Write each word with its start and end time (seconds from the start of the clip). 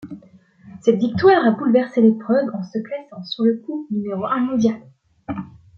Cette 0.81 0.97
victoire 0.97 1.45
a 1.45 1.51
bouleversé 1.51 2.01
l'épreuve 2.01 2.49
en 2.55 2.63
se 2.63 2.79
classant 2.79 3.23
sur 3.23 3.43
le 3.43 3.57
coup 3.63 3.87
numéro 3.91 4.25
un 4.25 4.39
mondiale. 4.39 4.81